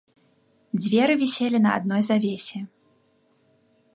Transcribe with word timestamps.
Дзверы 0.79 1.13
віселі 1.23 1.57
на 1.67 1.71
адной 1.81 2.01
завесе. 2.09 2.59